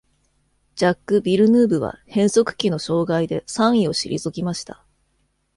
[0.73, 4.83] ジャック・ヴィルヌーヴは変速機の障害で三位を退きました。